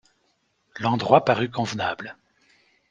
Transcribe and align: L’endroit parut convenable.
L’endroit 0.79 1.23
parut 1.25 1.51
convenable. 1.51 2.17